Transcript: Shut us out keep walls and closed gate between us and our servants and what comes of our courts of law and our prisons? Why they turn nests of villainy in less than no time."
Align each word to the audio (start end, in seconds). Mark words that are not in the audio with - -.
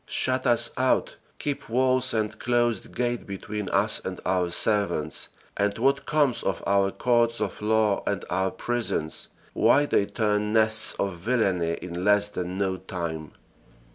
Shut 0.07 0.47
us 0.47 0.71
out 0.77 1.17
keep 1.37 1.69
walls 1.69 2.11
and 2.11 2.39
closed 2.39 2.95
gate 2.95 3.27
between 3.27 3.69
us 3.69 4.03
and 4.03 4.19
our 4.25 4.49
servants 4.49 5.29
and 5.55 5.77
what 5.77 6.07
comes 6.07 6.41
of 6.41 6.63
our 6.65 6.89
courts 6.89 7.39
of 7.39 7.61
law 7.61 8.01
and 8.07 8.25
our 8.27 8.49
prisons? 8.49 9.27
Why 9.53 9.85
they 9.85 10.07
turn 10.07 10.53
nests 10.53 10.95
of 10.97 11.17
villainy 11.19 11.73
in 11.83 12.03
less 12.03 12.29
than 12.29 12.57
no 12.57 12.77
time." 12.77 13.33